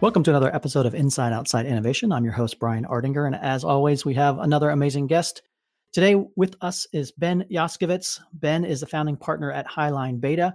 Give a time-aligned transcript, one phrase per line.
[0.00, 2.10] Welcome to another episode of Inside Outside Innovation.
[2.10, 5.42] I'm your host, Brian Ardinger, and as always, we have another amazing guest.
[5.92, 8.18] Today with us is Ben Yoskovitz.
[8.32, 10.54] Ben is the founding partner at Highline Beta,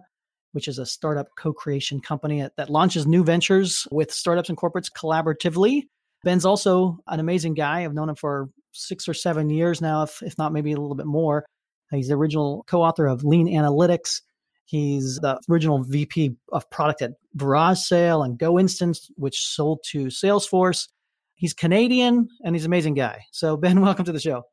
[0.53, 4.91] which is a startup co creation company that launches new ventures with startups and corporates
[4.91, 5.83] collaboratively.
[6.23, 7.83] Ben's also an amazing guy.
[7.83, 10.95] I've known him for six or seven years now, if, if not maybe a little
[10.95, 11.45] bit more.
[11.91, 14.21] He's the original co author of Lean Analytics,
[14.65, 20.87] He's the original VP of product at VarageSale and GoInstant, which sold to Salesforce.
[21.35, 23.21] He's Canadian and he's an amazing guy.
[23.31, 24.43] So, Ben, welcome to the show.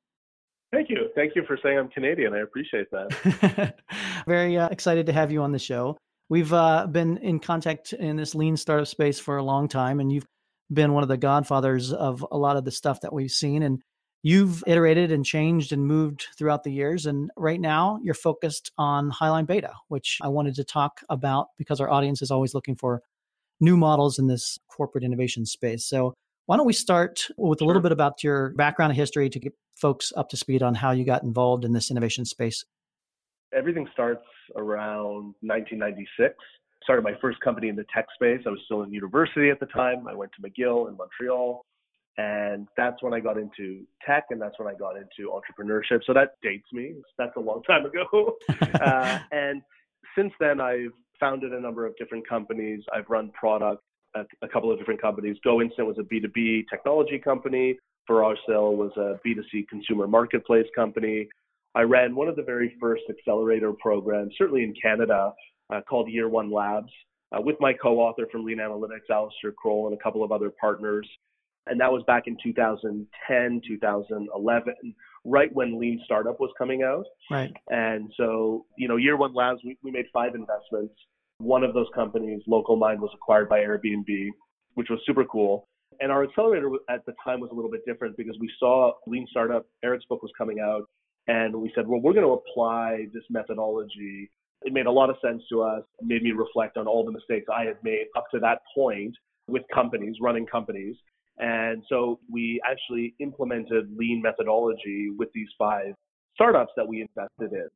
[0.73, 1.09] Thank you.
[1.15, 2.33] Thank you for saying I'm Canadian.
[2.33, 3.75] I appreciate that.
[4.27, 5.99] Very uh, excited to have you on the show.
[6.31, 10.11] We've uh, been in contact in this lean startup space for a long time, and
[10.11, 10.25] you've
[10.73, 13.63] been one of the godfathers of a lot of the stuff that we've seen.
[13.63, 13.83] And
[14.25, 17.07] You've iterated and changed and moved throughout the years.
[17.07, 21.81] And right now, you're focused on Highline Beta, which I wanted to talk about because
[21.81, 23.03] our audience is always looking for
[23.61, 25.85] new models in this corporate innovation space.
[25.85, 26.15] So,
[26.47, 29.55] why don't we start with a little bit about your background and history to get
[29.77, 32.65] folks up to speed on how you got involved in this innovation space?
[33.55, 34.25] Everything starts
[34.57, 36.35] around 1996.
[36.83, 38.41] Started my first company in the tech space.
[38.45, 40.07] I was still in university at the time.
[40.09, 41.65] I went to McGill in Montreal
[42.19, 46.01] and that's when I got into tech and that's when I got into entrepreneurship.
[46.07, 46.95] So that dates me.
[47.19, 48.37] That's a long time ago.
[48.81, 49.63] uh, and
[50.17, 52.83] since then, I've founded a number of different companies.
[52.95, 53.83] I've run product
[54.15, 55.37] at a couple of different companies.
[55.47, 57.79] GoInstant was a B2B technology company.
[58.11, 61.29] VarageSale was a B2C consumer marketplace company.
[61.75, 65.33] I ran one of the very first accelerator programs, certainly in Canada,
[65.73, 66.93] uh, called Year One Labs,
[67.35, 71.09] uh, with my co-author from Lean Analytics, Alistair Croll, and a couple of other partners
[71.67, 74.75] and that was back in 2010, 2011,
[75.25, 77.05] right when Lean Startup was coming out.
[77.31, 77.53] Right.
[77.69, 80.95] And so, you know, year one labs, we, we made five investments.
[81.39, 84.29] One of those companies, Local Mind, was acquired by Airbnb,
[84.75, 85.69] which was super cool.
[86.01, 89.27] And our accelerator at the time was a little bit different because we saw Lean
[89.31, 90.89] Startup, Eric's book was coming out,
[91.29, 94.31] and we said, well, we're going to apply this methodology.
[94.63, 97.13] It made a lot of sense to us, it made me reflect on all the
[97.13, 99.15] mistakes I had made up to that point
[99.47, 100.97] with companies, running companies.
[101.39, 105.95] And so we actually implemented lean methodology with these five
[106.35, 107.69] startups that we invested in.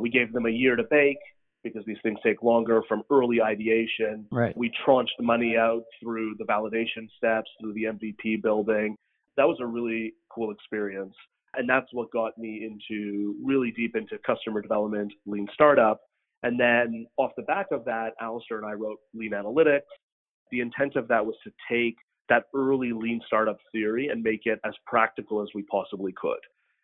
[0.00, 1.18] We gave them a year to bake
[1.62, 4.26] because these things take longer from early ideation.
[4.30, 4.56] Right.
[4.56, 8.96] We tranched the money out through the validation steps, through the MVP building.
[9.36, 11.14] That was a really cool experience.
[11.56, 16.00] And that's what got me into really deep into customer development, lean startup.
[16.42, 19.80] And then off the back of that, Alistair and I wrote Lean Analytics.
[20.50, 21.96] The intent of that was to take
[22.28, 26.38] that early lean startup theory and make it as practical as we possibly could.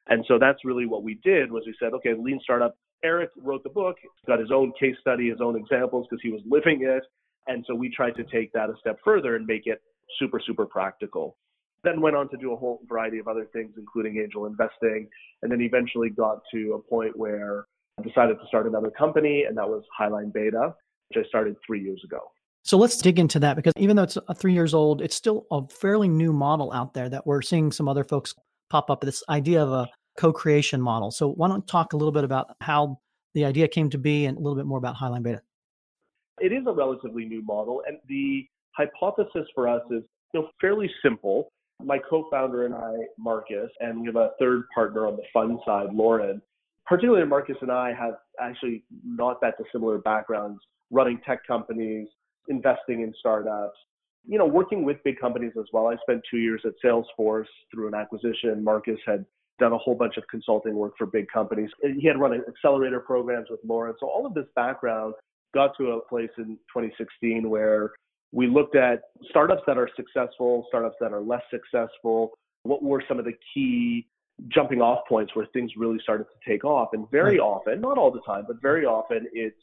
[0.08, 2.76] And so that's really what we did was we said, okay, lean startup.
[3.02, 3.96] Eric wrote the book,
[4.26, 7.02] got his own case study, his own examples because he was living it.
[7.46, 9.80] And so we tried to take that a step further and make it
[10.18, 11.36] super, super practical.
[11.82, 15.08] Then went on to do a whole variety of other things, including angel investing,
[15.42, 17.66] and then eventually got to a point where
[17.98, 20.74] I decided to start another company, and that was Highline Beta,
[21.08, 22.30] which I started three years ago.
[22.62, 25.46] So let's dig into that because even though it's a three years old, it's still
[25.50, 28.34] a fairly new model out there that we're seeing some other folks
[28.68, 29.00] pop up.
[29.00, 29.88] This idea of a
[30.18, 31.10] co-creation model.
[31.10, 32.98] So why don't talk a little bit about how
[33.34, 35.40] the idea came to be and a little bit more about Highline Beta.
[36.40, 40.90] It is a relatively new model, and the hypothesis for us is you know fairly
[41.02, 41.48] simple.
[41.82, 45.94] My co-founder and I, Marcus, and we have a third partner on the fund side,
[45.94, 46.42] Lauren.
[46.86, 50.60] Particularly Marcus and I have actually not that dissimilar backgrounds
[50.90, 52.08] running tech companies,
[52.48, 53.78] investing in startups,
[54.26, 55.86] you know, working with big companies as well.
[55.86, 58.62] I spent two years at Salesforce through an acquisition.
[58.62, 59.24] Marcus had
[59.58, 61.70] done a whole bunch of consulting work for big companies.
[61.82, 63.94] He had run accelerator programs with Lauren.
[64.00, 65.14] So all of this background
[65.54, 67.92] got to a place in 2016 where
[68.32, 72.32] we looked at startups that are successful, startups that are less successful.
[72.62, 74.06] What were some of the key
[74.48, 76.90] jumping off points where things really started to take off?
[76.92, 79.60] And very often, not all the time, but very often it's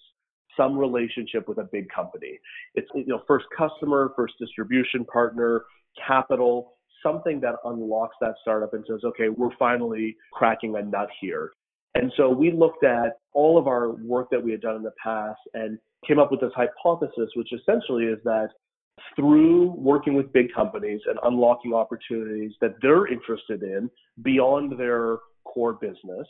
[0.58, 2.40] some relationship with a big company.
[2.76, 5.64] It's you know first customer, first distribution partner,
[6.06, 6.74] capital,
[7.04, 11.52] something that unlocks that startup and says, okay, we're finally cracking a nut here.
[11.96, 14.94] And so we looked at all of our work that we had done in the
[15.04, 18.50] past and came up with this hypothesis, which essentially is that
[19.16, 23.90] through working with big companies and unlocking opportunities that they're interested in
[24.24, 26.28] beyond their core business,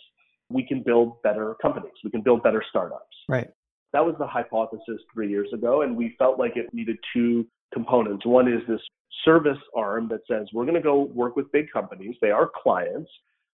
[0.49, 1.93] we can build better companies.
[2.03, 3.15] We can build better startups.
[3.27, 3.49] Right.
[3.97, 8.27] That was the hypothesis three years ago, and we felt like it needed two components.
[8.27, 8.79] One is this
[9.25, 12.15] service arm that says we're going to go work with big companies.
[12.21, 13.09] They are clients.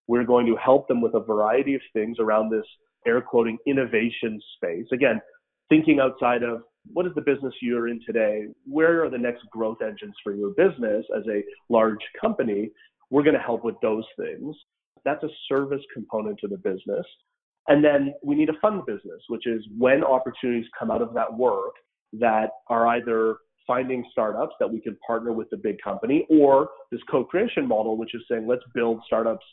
[0.07, 2.65] We're going to help them with a variety of things around this
[3.07, 4.85] air quoting innovation space.
[4.91, 5.21] Again,
[5.69, 8.47] thinking outside of what is the business you're in today?
[8.65, 12.69] Where are the next growth engines for your business as a large company?
[13.11, 14.57] We're going to help with those things.
[15.05, 17.05] That's a service component to the business.
[17.67, 21.33] And then we need a fund business, which is when opportunities come out of that
[21.33, 21.73] work
[22.13, 26.99] that are either finding startups that we can partner with the big company or this
[27.09, 29.45] co-creation model, which is saying let's build startups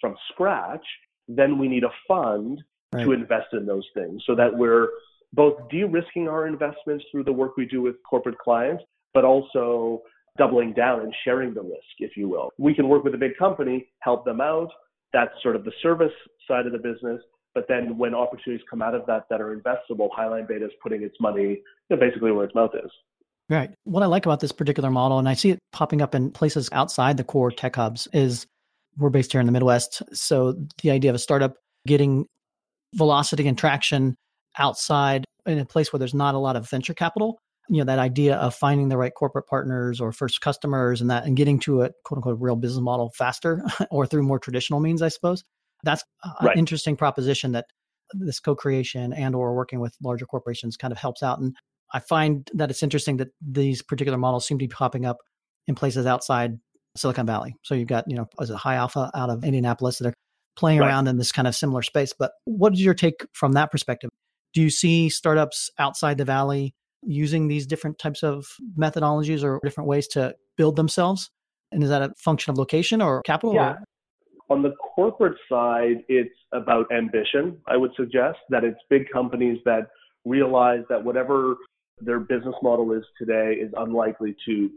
[0.00, 0.84] from scratch.
[1.28, 2.62] Then we need a fund
[2.92, 3.04] right.
[3.04, 4.88] to invest in those things so that we're
[5.32, 8.82] both de-risking our investments through the work we do with corporate clients,
[9.14, 10.02] but also
[10.38, 12.50] doubling down and sharing the risk, if you will.
[12.58, 14.70] We can work with a big company, help them out.
[15.12, 16.12] That's sort of the service
[16.46, 17.20] side of the business.
[17.54, 21.02] But then when opportunities come out of that that are investable, Highline Beta is putting
[21.02, 22.90] its money you know, basically where its mouth is.
[23.48, 23.70] Right.
[23.84, 26.68] What I like about this particular model, and I see it popping up in places
[26.72, 28.46] outside the core tech hubs, is
[28.96, 30.02] we're based here in the Midwest.
[30.12, 31.54] So the idea of a startup
[31.86, 32.26] getting
[32.94, 34.14] velocity and traction
[34.58, 37.38] outside in a place where there's not a lot of venture capital
[37.70, 41.24] you know that idea of finding the right corporate partners or first customers and that
[41.24, 45.00] and getting to a quote unquote real business model faster or through more traditional means
[45.00, 45.44] i suppose
[45.84, 46.02] that's
[46.42, 46.52] right.
[46.52, 47.66] an interesting proposition that
[48.12, 51.54] this co-creation and or working with larger corporations kind of helps out and
[51.92, 55.18] i find that it's interesting that these particular models seem to be popping up
[55.66, 56.58] in places outside
[56.96, 60.08] silicon valley so you've got you know as a high alpha out of indianapolis that
[60.08, 60.14] are
[60.56, 60.88] playing right.
[60.88, 64.10] around in this kind of similar space but what is your take from that perspective
[64.52, 68.46] do you see startups outside the valley using these different types of
[68.78, 71.30] methodologies or different ways to build themselves?
[71.72, 73.54] And is that a function of location or capital?
[73.54, 73.70] Yeah.
[73.70, 73.84] Or?
[74.50, 77.56] On the corporate side, it's about ambition.
[77.68, 79.90] I would suggest that it's big companies that
[80.24, 81.56] realize that whatever
[82.00, 84.70] their business model is today is unlikely to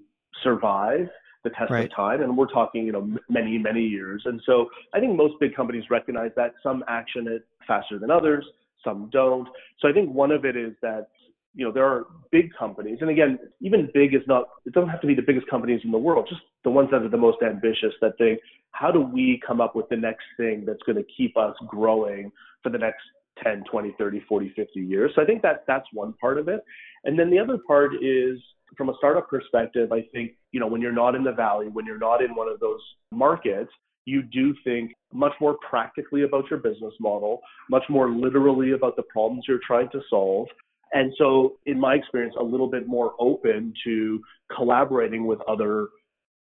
[0.43, 1.07] survive
[1.43, 1.85] the test right.
[1.85, 5.33] of time and we're talking you know many many years and so i think most
[5.41, 8.45] big companies recognize that some action it faster than others
[8.83, 9.47] some don't
[9.79, 11.09] so i think one of it is that
[11.55, 15.01] you know, there are big companies, and again, even big is not, it doesn't have
[15.01, 17.37] to be the biggest companies in the world, just the ones that are the most
[17.43, 18.39] ambitious that think,
[18.71, 22.31] how do we come up with the next thing that's going to keep us growing
[22.63, 23.03] for the next
[23.43, 25.11] 10, 20, 30, 40, 50 years?
[25.15, 26.61] So I think that that's one part of it.
[27.03, 28.39] And then the other part is
[28.75, 31.85] from a startup perspective, I think, you know, when you're not in the valley, when
[31.85, 33.71] you're not in one of those markets,
[34.05, 39.03] you do think much more practically about your business model, much more literally about the
[39.03, 40.47] problems you're trying to solve,
[40.93, 44.21] and so, in my experience, a little bit more open to
[44.55, 45.87] collaborating with other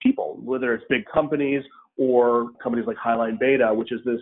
[0.01, 1.63] people, whether it's big companies
[1.97, 4.19] or companies like Highline Beta, which is this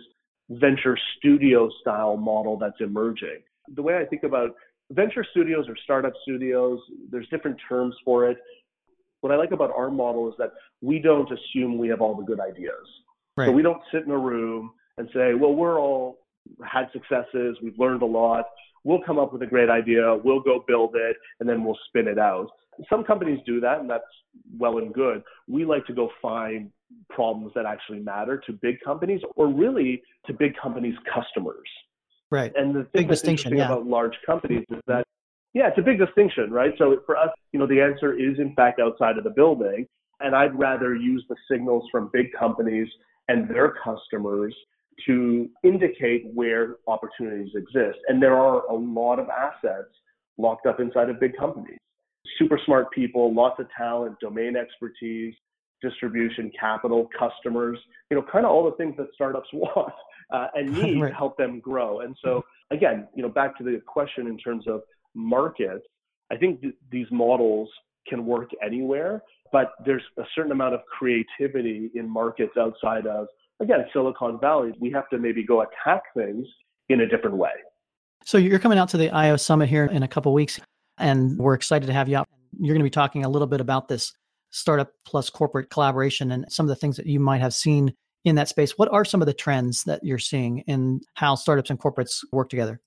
[0.50, 3.40] venture studio style model that's emerging.
[3.74, 4.50] The way I think about
[4.92, 6.78] venture studios or startup studios,
[7.10, 8.38] there's different terms for it.
[9.22, 12.24] What I like about our model is that we don't assume we have all the
[12.24, 12.74] good ideas.
[13.36, 13.46] Right.
[13.46, 16.18] So we don't sit in a room and say, well, we're all
[16.64, 18.46] had successes, we've learned a lot,
[18.84, 22.08] we'll come up with a great idea, we'll go build it, and then we'll spin
[22.08, 22.48] it out.
[22.88, 24.04] Some companies do that, and that's
[24.58, 25.22] well and good.
[25.48, 26.70] We like to go find
[27.10, 31.68] problems that actually matter to big companies or really to big companies' customers.
[32.30, 32.52] Right.
[32.56, 33.66] And the thing big interesting yeah.
[33.66, 35.04] about large companies is that,
[35.52, 36.72] yeah, it's a big distinction, right?
[36.78, 39.86] So for us, you know, the answer is in fact outside of the building.
[40.20, 42.88] And I'd rather use the signals from big companies
[43.28, 44.54] and their customers
[45.06, 47.98] to indicate where opportunities exist.
[48.08, 49.88] And there are a lot of assets
[50.38, 51.78] locked up inside of big companies.
[52.38, 55.34] Super smart people, lots of talent, domain expertise,
[55.82, 57.78] distribution, capital, customers,
[58.10, 59.92] you know, kind of all the things that startups want
[60.32, 61.08] uh, and need right.
[61.08, 62.00] to help them grow.
[62.00, 64.82] And so, again, you know, back to the question in terms of
[65.14, 65.84] markets,
[66.30, 67.68] I think th- these models
[68.08, 69.22] can work anywhere,
[69.52, 73.26] but there's a certain amount of creativity in markets outside of
[73.62, 76.46] again, Silicon Valley, we have to maybe go attack things
[76.88, 77.52] in a different way.
[78.24, 80.60] So you're coming out to the IO Summit here in a couple weeks,
[80.98, 82.28] and we're excited to have you out.
[82.58, 84.12] You're going to be talking a little bit about this
[84.50, 88.34] startup plus corporate collaboration and some of the things that you might have seen in
[88.36, 88.76] that space.
[88.76, 92.48] What are some of the trends that you're seeing in how startups and corporates work
[92.50, 92.80] together?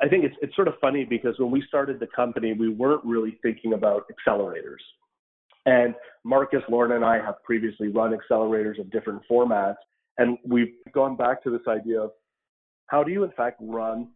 [0.00, 3.04] I think it's it's sort of funny because when we started the company, we weren't
[3.04, 4.78] really thinking about accelerators.
[5.66, 5.94] And
[6.24, 9.74] Marcus, Lorna, and I have previously run accelerators of different formats.
[10.18, 12.10] And we've gone back to this idea of
[12.86, 14.08] how do you, in fact, run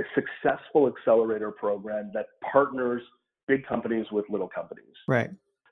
[0.00, 3.02] a successful accelerator program that partners
[3.46, 4.94] big companies with little companies?
[5.06, 5.30] Right.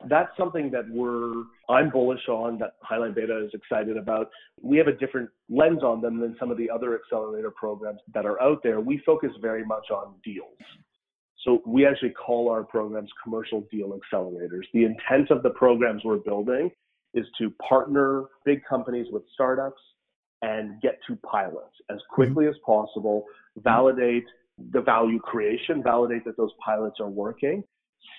[0.09, 4.31] that's something that we're I'm bullish on that Highline Beta is excited about.
[4.61, 8.27] We have a different lens on them than some of the other accelerator programs that
[8.27, 8.81] are out there.
[8.81, 10.59] We focus very much on deals.
[11.45, 14.63] So we actually call our programs commercial deal accelerators.
[14.73, 16.71] The intent of the programs we're building
[17.15, 19.81] is to partner big companies with startups
[20.43, 22.15] and get to pilots as mm-hmm.
[22.15, 23.25] quickly as possible,
[23.59, 24.25] validate
[24.73, 27.63] the value creation, validate that those pilots are working,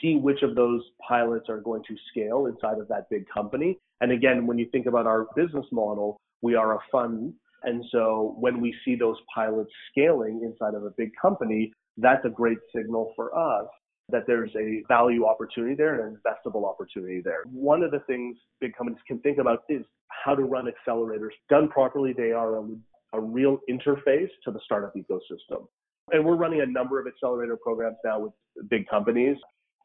[0.02, 3.78] see which of those pilots are going to scale inside of that big company.
[4.02, 7.34] And again, when you think about our business model, we are a fund.
[7.64, 12.30] And so when we see those pilots scaling inside of a big company, that's a
[12.30, 13.68] great signal for us
[14.13, 17.43] that there's a value opportunity there and an investable opportunity there.
[17.51, 21.32] One of the things big companies can think about is how to run accelerators.
[21.50, 22.67] Done properly, they are a,
[23.13, 25.67] a real interface to the startup ecosystem.
[26.12, 28.34] And we're running a number of accelerator programs now with
[28.70, 29.38] big companies,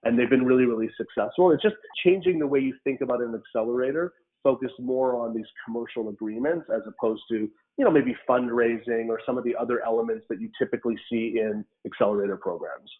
[0.05, 1.51] and they've been really, really successful.
[1.53, 6.11] It's just changing the way you think about an accelerator, focus more on these commercial
[6.11, 10.41] agreements as opposed to, you know, maybe fundraising or some of the other elements that
[10.41, 12.91] you typically see in accelerator programs.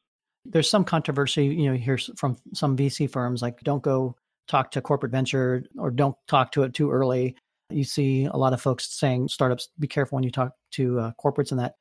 [0.51, 4.17] There's some controversy, you know, here from some VC firms like don't go
[4.49, 7.37] talk to corporate venture or don't talk to it too early.
[7.71, 11.13] You see a lot of folks saying startups be careful when you talk to uh,
[11.23, 11.75] corporates and that.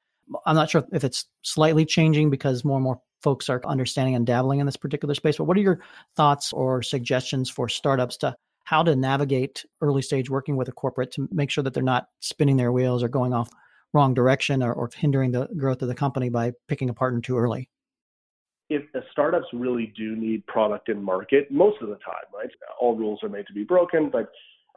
[0.45, 4.27] I'm not sure if it's slightly changing because more and more folks are understanding and
[4.27, 5.37] dabbling in this particular space.
[5.37, 5.79] But what are your
[6.15, 11.11] thoughts or suggestions for startups to how to navigate early stage working with a corporate
[11.13, 13.49] to make sure that they're not spinning their wheels or going off
[13.93, 17.37] wrong direction or, or hindering the growth of the company by picking a partner too
[17.37, 17.69] early?
[18.69, 22.49] If the startups really do need product in market, most of the time, right?
[22.79, 24.29] All rules are made to be broken, but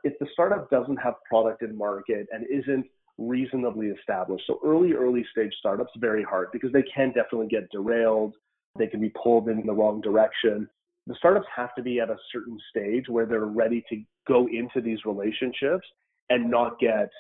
[0.04, 2.86] if the startup doesn't have product in market and isn't
[3.18, 8.34] reasonably established, so early, early stage startups, very hard because they can definitely get derailed.
[8.78, 10.68] They can be pulled in the wrong direction.
[11.06, 14.80] The startups have to be at a certain stage where they're ready to go into
[14.80, 15.86] these relationships
[16.30, 17.10] and not get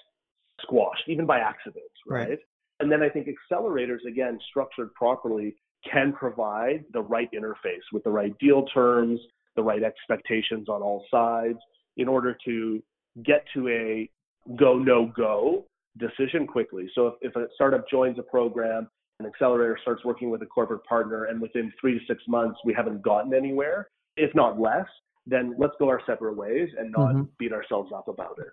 [0.62, 2.28] squashed, even by accident, right?
[2.28, 2.38] right.
[2.78, 5.56] And then I think accelerators, again, structured properly,
[5.90, 9.20] can provide the right interface with the right deal terms,
[9.56, 11.58] the right expectations on all sides
[11.96, 12.82] in order to
[13.24, 14.10] get to a
[14.56, 15.64] go, no go
[15.98, 16.88] decision quickly.
[16.94, 20.84] So if, if a startup joins a program, an accelerator starts working with a corporate
[20.84, 24.86] partner, and within three to six months we haven't gotten anywhere, if not less,
[25.26, 27.22] then let's go our separate ways and not mm-hmm.
[27.38, 28.46] beat ourselves up about it.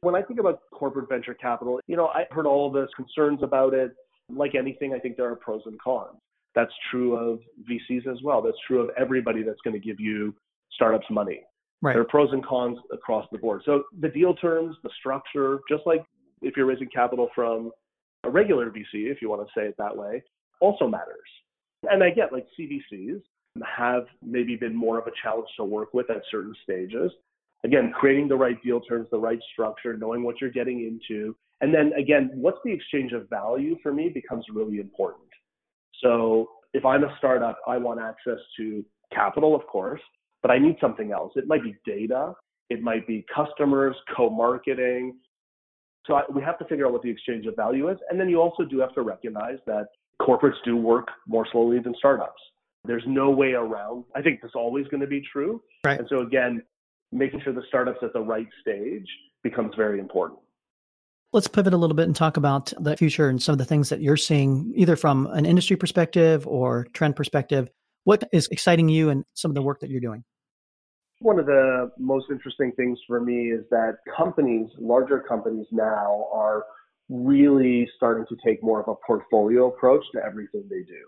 [0.00, 3.74] When I think about corporate venture capital, you know, I heard all the concerns about
[3.74, 3.92] it.
[4.28, 6.18] Like anything, I think there are pros and cons.
[6.56, 8.42] That's true of VCs as well.
[8.42, 10.34] That's true of everybody that's going to give you
[10.72, 11.42] startups money.
[11.82, 11.92] Right.
[11.92, 13.62] There are pros and cons across the board.
[13.66, 16.04] So the deal terms, the structure, just like
[16.40, 17.70] if you're raising capital from
[18.24, 20.22] a regular VC, if you want to say it that way,
[20.60, 21.28] also matters.
[21.84, 23.20] And I get like CVCs
[23.64, 27.12] have maybe been more of a challenge to work with at certain stages.
[27.64, 31.36] Again, creating the right deal terms, the right structure, knowing what you're getting into.
[31.60, 35.22] And then again, what's the exchange of value for me becomes really important.
[36.02, 40.00] So if I'm a startup, I want access to capital, of course,
[40.42, 41.32] but I need something else.
[41.36, 42.32] It might be data,
[42.70, 45.16] it might be customers, co-marketing.
[46.06, 48.28] So I, we have to figure out what the exchange of value is, and then
[48.28, 49.86] you also do have to recognize that
[50.20, 52.40] corporates do work more slowly than startups.
[52.84, 54.04] There's no way around.
[54.14, 55.60] I think that's always going to be true.
[55.84, 55.98] Right.
[55.98, 56.62] And so again,
[57.12, 59.06] making sure the startups at the right stage
[59.42, 60.40] becomes very important.
[61.32, 63.88] Let's pivot a little bit and talk about the future and some of the things
[63.88, 67.68] that you're seeing, either from an industry perspective or trend perspective.
[68.04, 70.24] What is exciting you and some of the work that you're doing?
[71.18, 76.64] One of the most interesting things for me is that companies, larger companies now, are
[77.08, 81.04] really starting to take more of a portfolio approach to everything they do.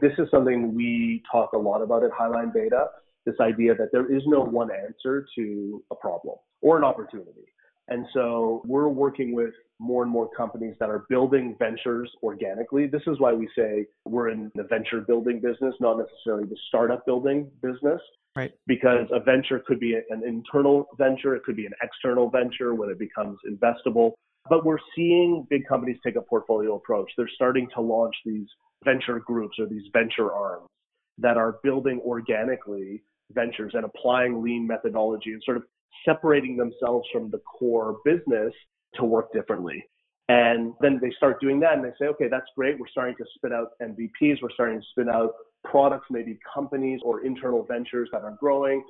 [0.00, 2.86] This is something we talk a lot about at Highline Beta
[3.26, 7.44] this idea that there is no one answer to a problem or an opportunity.
[7.90, 12.86] And so we're working with more and more companies that are building ventures organically.
[12.86, 17.04] This is why we say we're in the venture building business, not necessarily the startup
[17.04, 18.00] building business.
[18.36, 18.52] Right.
[18.68, 22.88] Because a venture could be an internal venture, it could be an external venture when
[22.88, 24.12] it becomes investable.
[24.48, 27.10] But we're seeing big companies take a portfolio approach.
[27.16, 28.46] They're starting to launch these
[28.84, 30.68] venture groups or these venture arms
[31.18, 35.64] that are building organically ventures and applying lean methodology and sort of
[36.04, 38.52] separating themselves from the core business
[38.94, 39.84] to work differently.
[40.28, 42.78] And then they start doing that and they say, okay, that's great.
[42.78, 44.40] We're starting to spin out MVPs.
[44.40, 45.32] We're starting to spin out
[45.64, 48.84] products, maybe companies or internal ventures that are growing.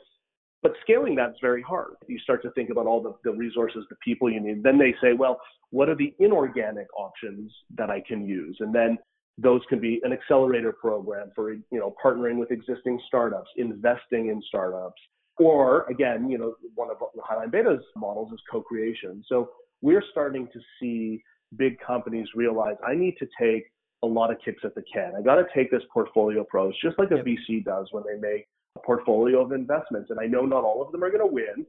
[0.63, 1.95] But scaling that's very hard.
[2.07, 4.63] You start to think about all the, the resources, the people you need.
[4.63, 5.41] Then they say, well,
[5.71, 8.57] what are the inorganic options that I can use?
[8.61, 8.99] And then
[9.39, 14.43] those can be an accelerator program for you know partnering with existing startups, investing in
[14.47, 15.01] startups,
[15.41, 19.25] Or again, you know, one of the Highline Beta's models is co-creation.
[19.27, 21.23] So we're starting to see
[21.57, 23.65] big companies realize I need to take
[24.03, 25.13] a lot of kicks at the can.
[25.19, 27.25] I got to take this portfolio approach, just like a yep.
[27.25, 30.11] VC does when they make a portfolio of investments.
[30.11, 31.65] And I know not all of them are going to win,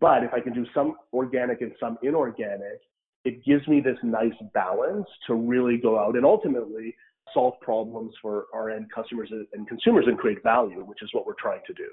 [0.00, 2.80] but if I can do some organic and some inorganic,
[3.26, 6.94] it gives me this nice balance to really go out and ultimately
[7.34, 11.34] solve problems for our end customers and consumers and create value, which is what we're
[11.38, 11.88] trying to do.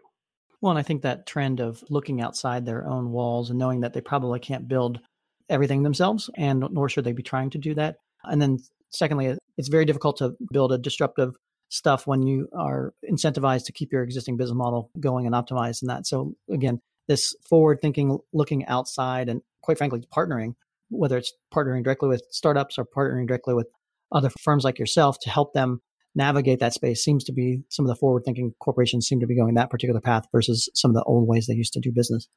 [0.63, 3.91] Well, and I think that trend of looking outside their own walls and knowing that
[3.91, 5.01] they probably can't build
[5.49, 7.97] everything themselves, and nor should they be trying to do that.
[8.23, 11.35] And then, secondly, it's very difficult to build a disruptive
[11.67, 15.89] stuff when you are incentivized to keep your existing business model going and optimized and
[15.89, 16.07] that.
[16.07, 16.79] So, again,
[17.09, 20.53] this forward thinking, looking outside, and quite frankly, partnering,
[20.87, 23.67] whether it's partnering directly with startups or partnering directly with
[24.13, 25.81] other firms like yourself to help them
[26.15, 29.35] navigate that space seems to be some of the forward thinking corporations seem to be
[29.35, 32.27] going that particular path versus some of the old ways they used to do business.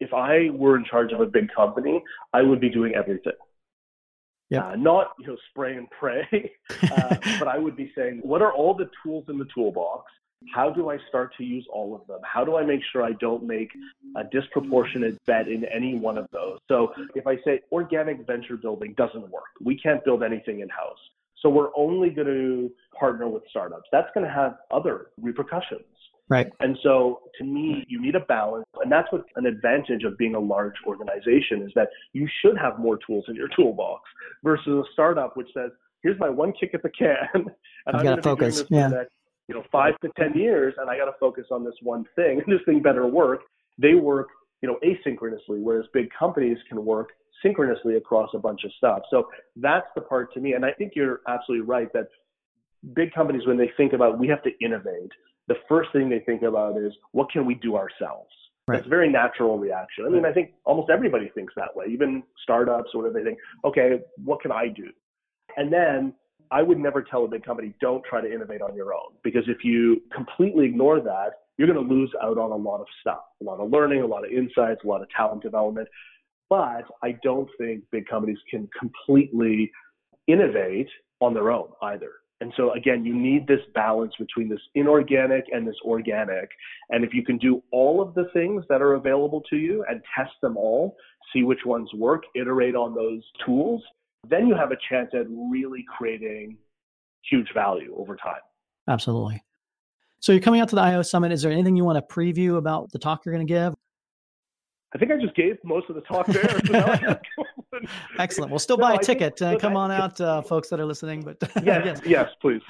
[0.00, 3.32] If I were in charge of a big company, I would be doing everything.
[4.50, 4.68] Yeah.
[4.68, 6.26] Uh, not you know spray and pray,
[6.82, 10.04] uh, but I would be saying, what are all the tools in the toolbox?
[10.54, 12.20] How do I start to use all of them?
[12.22, 13.70] How do I make sure I don't make
[14.16, 16.58] a disproportionate bet in any one of those?
[16.68, 20.98] So if I say organic venture building doesn't work, we can't build anything in house.
[21.42, 23.88] So we're only going to partner with startups.
[23.92, 25.84] That's going to have other repercussions.
[26.28, 26.50] Right.
[26.60, 28.66] And so to me, you need a balance.
[28.82, 32.78] And that's what an advantage of being a large organization is that you should have
[32.78, 34.02] more tools in your toolbox
[34.44, 35.70] versus a startup which says,
[36.02, 37.16] here's my one kick at the can.
[37.86, 38.64] And I've I'm got to focus.
[38.68, 38.88] yeah.
[38.88, 39.12] Next,
[39.48, 42.42] you know, five to 10 years and I got to focus on this one thing
[42.44, 43.40] and this thing better work.
[43.78, 44.28] They work,
[44.60, 47.10] you know, asynchronously, whereas big companies can work
[47.42, 49.02] synchronously across a bunch of stuff.
[49.10, 50.52] So that's the part to me.
[50.52, 52.08] And I think you're absolutely right that
[52.94, 55.10] big companies, when they think about we have to innovate,
[55.48, 58.30] the first thing they think about is what can we do ourselves?
[58.66, 58.76] Right.
[58.76, 60.04] That's a very natural reaction.
[60.06, 63.18] I mean, I think almost everybody thinks that way, even startups or whatever.
[63.18, 64.90] They think, okay, what can I do?
[65.56, 66.12] And then
[66.50, 69.14] I would never tell a big company, don't try to innovate on your own.
[69.24, 72.86] Because if you completely ignore that, you're going to lose out on a lot of
[73.00, 75.88] stuff, a lot of learning, a lot of insights, a lot of talent development.
[76.50, 79.70] But I don't think big companies can completely
[80.26, 80.88] innovate
[81.20, 82.12] on their own either.
[82.40, 86.48] And so again, you need this balance between this inorganic and this organic.
[86.90, 90.00] And if you can do all of the things that are available to you and
[90.16, 90.96] test them all,
[91.32, 93.82] see which ones work, iterate on those tools,
[94.28, 96.56] then you have a chance at really creating
[97.28, 98.40] huge value over time.
[98.88, 99.42] Absolutely.
[100.20, 101.32] So you're coming out to the IO Summit.
[101.32, 103.74] Is there anything you want to preview about the talk you're going to give?
[104.94, 107.20] I think I just gave most of the talk there.
[108.18, 108.50] Excellent.
[108.50, 109.40] We'll still buy no, a ticket.
[109.40, 111.22] Uh, come on out, uh, folks that are listening.
[111.22, 112.62] But yes, yes, yes, please.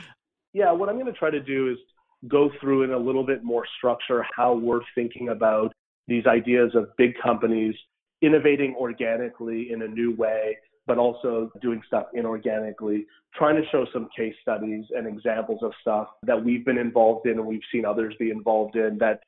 [0.53, 1.79] Yeah, what I'm going to try to do is
[2.27, 5.73] go through in a little bit more structure how we're thinking about
[6.09, 7.75] these ideas of big companies
[8.23, 10.57] innovating organically in a new way,
[10.89, 13.05] but also doing stuff inorganically,
[13.37, 17.39] trying to show some case studies and examples of stuff that we've been involved in
[17.39, 19.21] and we've seen others be involved in that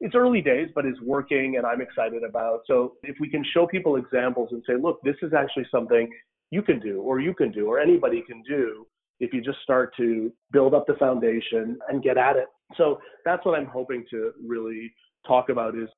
[0.00, 2.60] it's early days, but it's working and I'm excited about.
[2.66, 6.10] So if we can show people examples and say, look, this is actually something
[6.50, 8.86] you can do or you can do or anybody can do
[9.20, 12.46] if you just start to build up the foundation and get at it.
[12.76, 14.92] So that's what I'm hoping to really
[15.26, 15.88] talk about is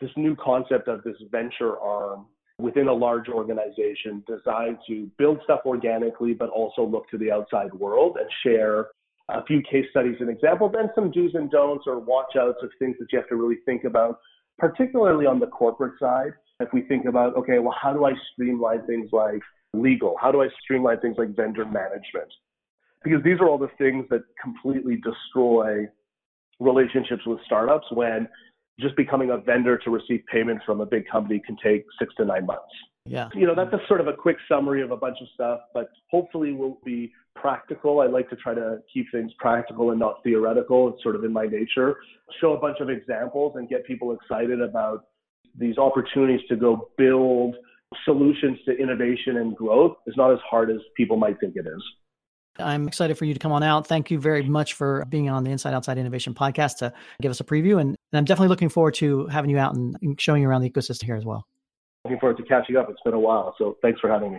[0.00, 2.26] this new concept of this venture arm
[2.58, 7.72] within a large organization designed to build stuff organically, but also look to the outside
[7.74, 8.88] world and share
[9.28, 12.70] a few case studies and examples, and some do's and don'ts or watch outs of
[12.78, 14.20] things that you have to really think about,
[14.58, 16.32] particularly on the corporate side.
[16.60, 19.42] If we think about, okay, well, how do I streamline things like
[19.74, 20.16] legal?
[20.20, 22.32] How do I streamline things like vendor management?
[23.04, 25.86] Because these are all the things that completely destroy
[26.58, 28.28] relationships with startups when
[28.80, 32.24] just becoming a vendor to receive payment from a big company can take six to
[32.24, 32.62] nine months.
[33.04, 33.28] Yeah.
[33.34, 35.90] You know, that's a sort of a quick summary of a bunch of stuff, but
[36.10, 38.00] hopefully we'll be practical.
[38.00, 40.92] I like to try to keep things practical and not theoretical.
[40.92, 41.96] It's sort of in my nature.
[42.40, 45.04] Show a bunch of examples and get people excited about
[45.58, 47.56] these opportunities to go build
[48.04, 51.82] solutions to innovation and growth is not as hard as people might think it is.
[52.58, 53.86] I'm excited for you to come on out.
[53.86, 57.40] Thank you very much for being on the Inside Outside Innovation podcast to give us
[57.40, 57.80] a preview.
[57.80, 60.62] And, and I'm definitely looking forward to having you out and, and showing you around
[60.62, 61.46] the ecosystem here as well.
[62.04, 62.88] Looking forward to catching up.
[62.88, 63.54] It's been a while.
[63.58, 64.38] So thanks for having me.